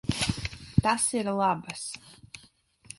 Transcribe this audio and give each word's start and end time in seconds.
Tas 0.85 1.05
ir 1.21 1.31
labas. 1.41 1.87